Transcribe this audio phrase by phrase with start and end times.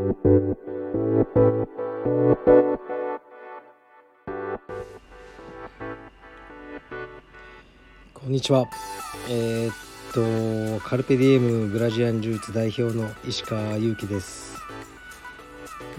[0.00, 0.06] こ
[8.26, 8.64] んにちは。
[9.28, 9.74] えー、っ
[10.80, 14.56] と、カルペディエムブラジアン柔術代表の石川祐希です。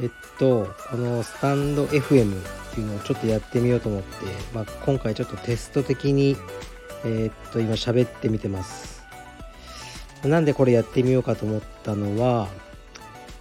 [0.01, 0.09] えっ
[0.39, 2.43] と、このスタンド FM っ
[2.73, 4.07] ていうのをちょっとやってみようと思って、
[4.55, 6.35] まあ、今回ちょっとテスト的に、
[7.05, 9.03] えー、っと、今喋ってみてます。
[10.23, 12.47] なんでこれやってみようかと思ったのは、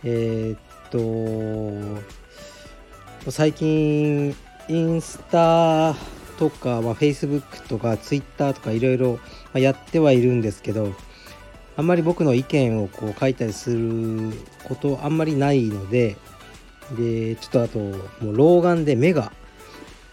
[0.05, 2.01] えー、っ
[3.25, 4.35] と、最近、
[4.69, 5.95] インスタ
[6.39, 9.19] とか、まあ、Facebook とか Twitter とかいろいろ
[9.53, 10.95] やってはいるんですけど
[11.77, 14.33] あんまり僕の意見をこう書いたりする
[14.65, 16.17] ことあんまりないので
[16.97, 19.33] でちょっとあともう老眼で目が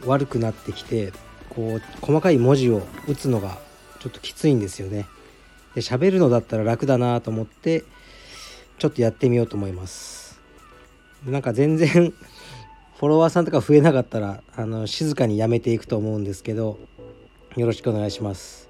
[0.05, 1.13] 悪くなってきて
[1.49, 3.57] こう細かい文字を打つのが
[3.99, 5.07] ちょっときついんですよね。
[5.75, 7.83] で喋るのだったら楽だなと思って
[8.77, 10.39] ちょっとやってみようと思います。
[11.25, 11.87] なんか全然
[12.97, 16.79] フォロワーさんとか増えなかったらあの静かにやめていくと思うんですけど
[17.55, 18.69] よろしくお願いします。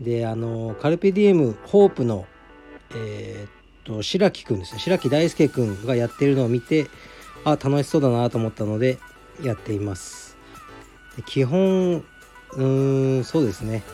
[0.00, 2.26] であのカルペディエムホープの
[2.94, 3.50] えー、っ
[3.84, 4.80] と白木くんですね。
[4.80, 6.88] 白木大輔くんがやってるのを見て
[7.44, 8.98] あ楽しそうだなと思ったので
[9.42, 10.36] やっています。
[11.26, 13.84] 基本うーんそうですね。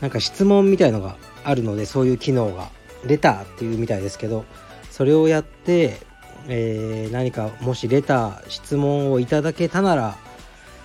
[0.00, 2.74] なんか質問みたいのがあるのでそういう機能が。
[3.06, 4.44] レターっていうみたいですけど
[4.90, 6.06] それをやって
[6.48, 10.16] えー、何かもしレター質問をいただけたなら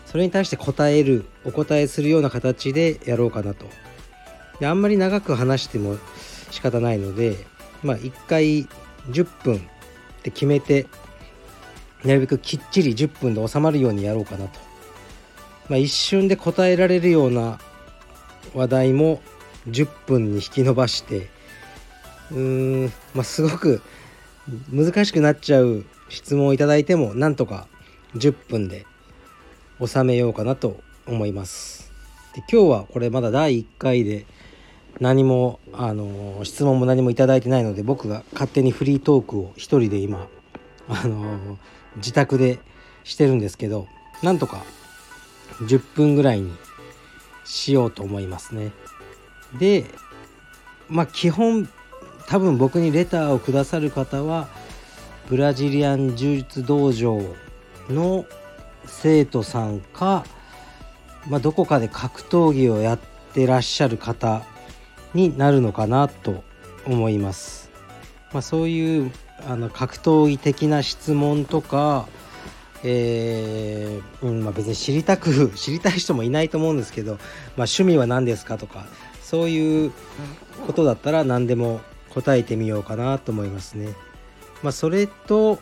[0.05, 3.65] それに対して答えるお答えするような形でやろうかなと。
[4.59, 5.97] であんまり長く話しても
[6.51, 7.37] 仕方ないので
[7.83, 8.67] まあ1回
[9.09, 9.59] 10分っ
[10.23, 10.87] て決めて
[12.03, 14.59] なるべくきっちり10分で収まるようにやろうかなと、
[15.69, 17.59] まあ、一瞬で答えられるような
[18.53, 19.21] 話題も
[19.69, 21.29] 10分に引き伸ばして
[22.31, 23.81] うーんまあすごく
[24.71, 27.67] 難しくなっちゃう質問をいただいてもなんとか
[28.15, 28.85] 10分で
[29.85, 31.91] 収めようかなと思います。
[32.33, 34.25] で今日はこれまだ第1回で
[34.99, 40.27] 何もあの質問も何もいただいてないので僕が勝手にフリートークを一人で今
[40.87, 41.57] あの
[41.97, 42.59] 自宅で
[43.03, 43.87] してるんですけど
[44.21, 44.63] なんとか
[45.61, 46.53] 10分ぐらいに
[47.45, 48.71] しようと思いますね。
[49.57, 49.85] で
[50.87, 51.69] まあ基本
[52.31, 54.47] 多分僕にレターをくださる方は
[55.27, 57.21] ブラジリアン柔術道場
[57.89, 58.25] の
[58.85, 60.23] 生徒さんか、
[61.27, 62.99] まあ、どこかで格闘技をやっ
[63.33, 64.43] てらっしゃる方
[65.13, 66.45] になるのかなと
[66.85, 67.69] 思います。
[68.31, 69.11] まあ、そういう
[69.45, 72.07] あの格闘技的な質問とか、
[72.85, 77.21] えーうんまあ、別に知りたく 知りたい人もいないと思うんですけど、まあ、
[77.57, 78.85] 趣味は何ですかとか
[79.21, 79.91] そういう
[80.65, 81.81] ことだったら何でも
[82.13, 83.93] 答えてみようかなと思いますね。
[84.63, 85.59] まあ、それと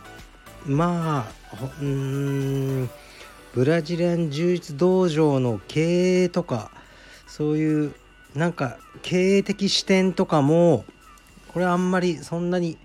[0.66, 2.90] まあうん
[3.54, 6.72] ブラジリアン柔術道場の経営とか
[7.28, 7.94] そういう
[8.36, 10.86] なんか経営的視点とかも
[11.54, 12.78] これあんまりそんなに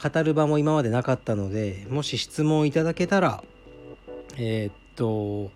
[0.00, 3.42] 語る場も今までなかったのでもし質問いただけたら
[4.36, 5.50] えー、っと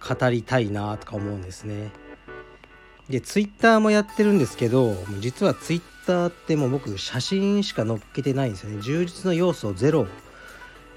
[0.00, 1.90] 語りたいなとか思うんですね。
[3.08, 8.82] でツイッターもやってるんですけど実はツイッタってもう僕写真しか載っけてないんですよね。
[8.82, 10.08] 充実の要素をゼロ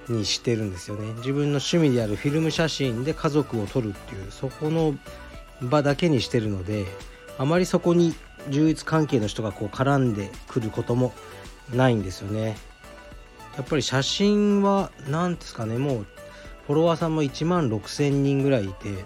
[0.09, 1.13] にしてるんですよね。
[1.17, 4.95] 自分の趣味であるフィルム写真で家族を撮るっていうそこの
[5.61, 6.85] 場だけにしてるので
[7.37, 8.15] あまりそこに
[8.49, 11.13] 充実関係の人がこう絡んでくることも
[11.73, 12.57] ないんですよね。
[13.55, 16.05] やっぱり写真は何ですかねもう
[16.65, 19.05] フォロワーさんも1万6000人ぐらいいて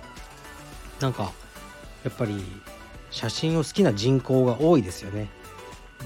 [1.01, 1.33] なんか
[2.05, 2.41] やっぱり
[3.11, 5.27] 写真を好きな人口が多いですよね。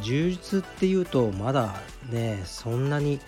[0.01, 1.75] 充実っていうとまだ
[2.09, 3.19] ねそんなに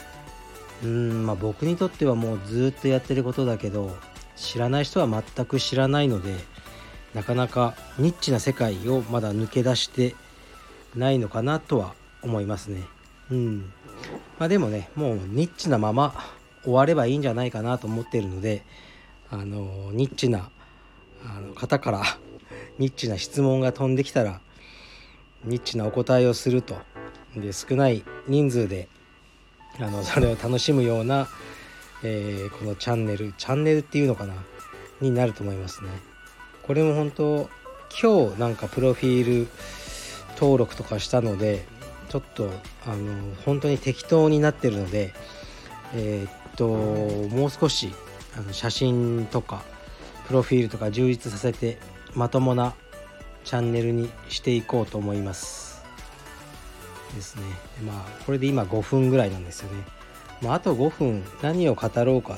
[0.84, 3.96] うんまあ僕にとってはもうずっとやってることだけど
[4.36, 6.36] 知らない人は全く知らないので
[7.14, 10.16] なかなかニッチな世界をまだ抜け出して
[10.96, 12.84] ないのかなとは思いますね。
[13.30, 13.72] うん。
[14.40, 16.16] まあでもねもうニッチなまま
[16.64, 18.64] 終わればいいんじゃないかなと思ってるので
[19.30, 20.50] あのニッチな
[21.26, 22.04] あの方から
[22.80, 24.42] ニッチな質問が飛んできたら
[25.44, 26.78] ニッチなお答えをすると。
[27.36, 28.88] で少ない人数で
[29.80, 31.28] あの それを楽しむような、
[32.04, 34.36] えー、このチャンネルチャンネルっていうのかな？
[35.02, 35.90] になると思いますね。
[36.62, 37.50] これも本当
[38.02, 39.48] 今日なんかプロフィール
[40.36, 41.66] 登録とかしたので
[42.10, 42.50] ちょっと
[42.86, 45.14] あの本当に適当になってるので
[45.94, 46.68] えー、っと
[47.36, 47.94] もう少し
[48.38, 49.64] あの写真とか
[50.28, 51.78] プロフィールとか充実させて
[52.16, 52.76] まともな
[53.44, 55.84] チャンネルにしていこうと思います。
[57.16, 57.44] ですね。
[57.80, 59.84] でまあこれで今5分ぐらいなんですよね。
[60.42, 62.38] まあ、あと5分何を語ろうか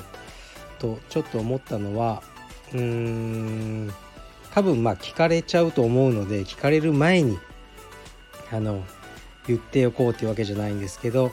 [0.78, 2.22] とちょっと思ったのは
[2.72, 3.92] うーん
[4.52, 7.38] 多分まあ聞かれちゃうと思うので聞かれる前に
[8.52, 8.84] あの
[9.48, 11.32] 言っておこうというわけじゃないんですけど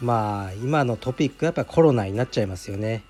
[0.00, 3.02] まあ今のトピックやっぱコロナになっちゃいますよね。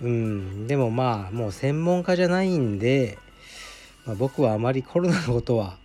[0.00, 0.66] うん。
[0.66, 3.18] でもまあもう専門家じゃないんで、
[4.06, 5.76] まあ、僕はあまりコロナのことは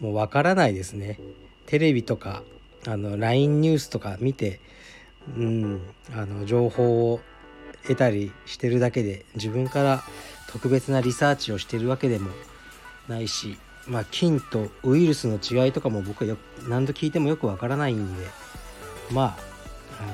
[0.00, 1.18] もうわからないですね
[1.66, 2.42] テレビとか
[2.86, 4.60] あの LINE ニュースとか見て
[5.36, 5.80] うん
[6.14, 7.20] あの情報を
[7.82, 10.02] 得たりしてるだけで自分から
[10.48, 12.30] 特別なリサーチをしてるわけでも
[13.08, 16.36] ないしまあ菌とウイルスの違いとかも僕はよ
[16.68, 18.24] 何度聞いてもよくわからないんで
[19.12, 19.26] まあ
[20.00, 20.08] あの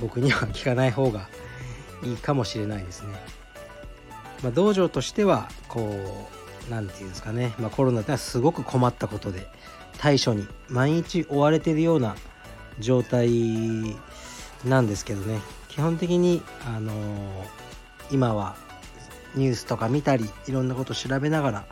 [0.00, 1.28] 僕には聞かない方が
[2.02, 3.37] いいかもしれないですね。
[4.42, 6.28] まあ、道場としてはこ
[6.66, 9.46] う何て言うんですかね、まあ、コロナってのはすごく困ったことで
[9.98, 12.14] 対処に毎日追われてるような
[12.78, 13.96] 状態
[14.64, 15.40] なんですけどね。
[15.68, 16.94] 基本的にあのー、
[18.10, 18.56] 今は
[19.34, 21.66] ニュースとか見たりいろんなこと調べながら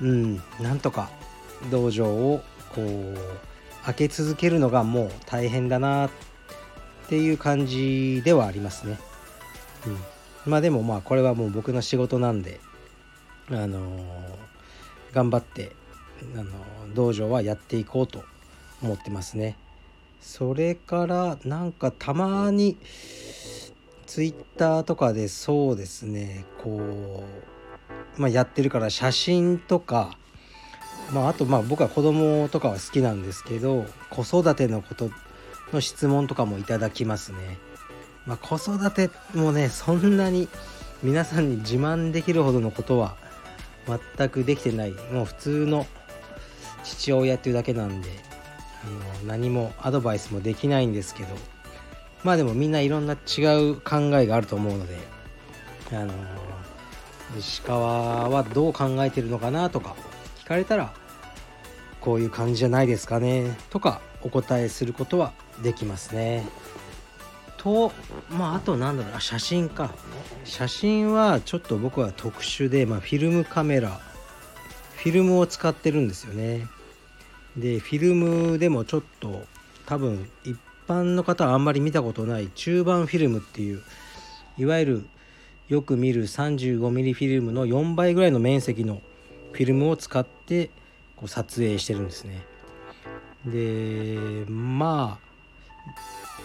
[0.00, 1.10] うんなんとか
[1.70, 2.42] 道場を
[2.74, 3.16] こう
[3.84, 6.10] 開け続けるのがもう大変だなっ
[7.08, 8.98] ていう感じではありますね。
[9.86, 9.98] うん、
[10.46, 12.60] まあでもまあこれはもう僕の仕事なんで
[13.50, 13.80] あの、
[15.12, 15.72] 頑張って
[16.34, 16.50] あの
[16.94, 18.24] 道場はやっていこうと
[18.82, 19.56] 思ってますね。
[20.20, 22.76] それからなんかたまに
[24.06, 27.22] ツイッターとかでそうですねこ
[28.18, 30.16] う、まあ、やってるから写真とか、
[31.12, 35.10] まあ、あとまあ僕は子供とかは好きなんですけど子育てのこと
[35.72, 37.58] の質問とかもいただきますね。
[38.26, 40.48] まあ、子育てもねそんなに
[41.02, 43.16] 皆さんに自慢できるほどのことは
[44.16, 45.86] 全くできてないもう普通の
[46.82, 48.08] 父親っていうだけなんで
[48.84, 51.28] あの何もアドバイスもできないんですけど
[52.24, 54.96] まあでもみんないろんな違う考えがあると思うので
[55.92, 56.12] あの
[57.38, 59.94] 石川はどう考えてるのかなとか
[60.40, 60.92] 聞かれたら
[62.00, 65.32] こういう感じじゃないですかねとかお答えすることは
[65.62, 66.44] できますね。
[67.66, 67.90] と
[68.30, 69.92] まああとなんだろうあ写真か。
[70.44, 74.00] 写真はちょっと僕は特殊で、まあ、フィルムカメラ。
[74.94, 76.68] フィルムを使ってるんですよね。
[77.56, 79.44] でフィルムでもちょっと
[79.84, 83.82] 多分一般の方はあんまり見たことない中盤フィルムっていう
[84.58, 85.06] いわゆる
[85.68, 89.00] よく見る 35mm フィルムの4倍ぐらいの面積の
[89.52, 90.70] フィルムを使って
[91.16, 92.44] こう撮影してるんですね。
[93.44, 95.25] でまあ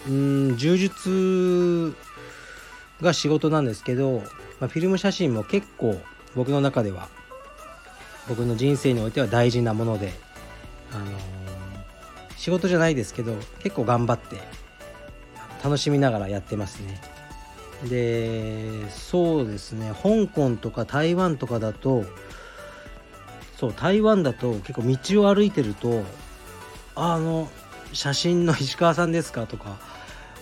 [0.08, 1.94] うん柔術
[3.00, 4.22] が仕事なんですけど、
[4.60, 6.00] まあ、フィルム写真も結構
[6.34, 7.08] 僕の中では
[8.28, 10.12] 僕の人生においては大事なもので、
[10.92, 11.10] あのー、
[12.36, 14.36] 仕事じゃないですけど結構頑張って
[15.62, 17.00] 楽しみながらやってますね。
[17.88, 22.04] でそうですね香港とか台湾とかだと
[23.56, 26.04] そう台湾だと結構道を歩いてると
[26.94, 27.50] あの
[27.92, 29.46] 写真の石川さんですか？
[29.46, 29.76] とか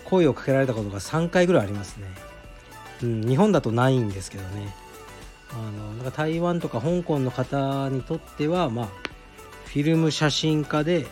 [0.05, 2.07] 声をかけられたことが3回ぐらいありますね。
[3.03, 4.75] うん、日本だとないんですけどね。
[5.53, 8.87] あのだか台湾とか香港の方にとってはまあ
[9.67, 11.07] フィルム写真家で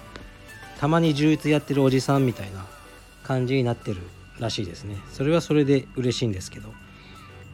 [0.78, 2.64] たまに充実やってるおじさんみたいな
[3.24, 4.00] 感じになってる
[4.38, 6.72] らしいですねそれはそれで嬉しいんですけど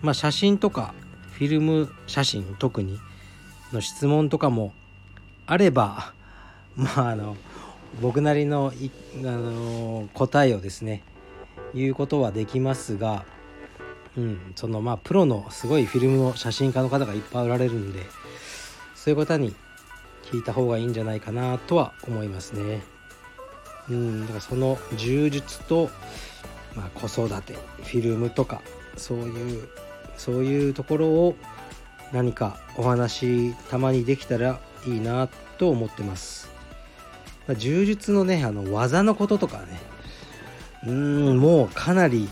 [0.02, 0.92] まあ写真とか
[1.32, 3.00] フィルム写真特に
[3.72, 4.74] の質問とかも
[5.46, 6.12] あれば
[6.76, 7.36] まああの
[8.00, 11.02] 僕なりのあの答えをですね
[11.74, 13.24] 言うことはできますが、
[14.16, 18.00] うん、そのまあプロのすごいフィルムの写真家の方がいっぱいおられるんで
[18.94, 19.54] そういう方に
[20.30, 22.82] 聞いた方がいいんじゃないかなとは思いますね。
[23.88, 25.90] うん、だからその充実と、
[26.74, 28.62] まあ、子育てフィルムとか
[28.96, 29.68] そういう
[30.16, 31.36] そういうところを
[32.12, 36.53] 何かお話たまにできたらいいなと思ってます。
[37.52, 39.80] 柔術のねあの技のこととかね。
[40.86, 42.28] うんもうかなり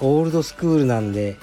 [0.00, 1.36] オールドスクールなんで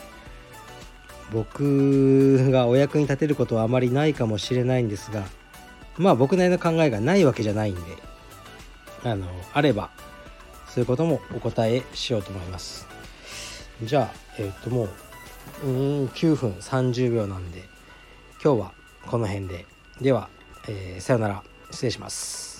[1.32, 5.24] 僕がお役に立てることはあまりないかもしれないんですが
[5.98, 7.82] まあ僕なりの考えがないわけじゃないんで
[9.04, 9.90] あのあれば
[10.68, 12.88] そういうこともお答えしようと思います。
[13.84, 14.88] じゃあえっ、とも
[15.63, 15.70] うう
[16.04, 17.63] ん9分30秒なんで
[18.44, 18.74] 今日は
[19.08, 19.66] この辺で。
[20.00, 20.30] では、
[20.68, 21.44] えー、さよなら。
[21.72, 22.50] 失礼します。